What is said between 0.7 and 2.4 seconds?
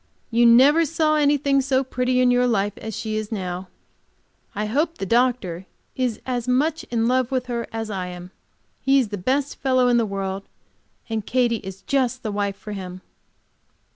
saw anything so pretty in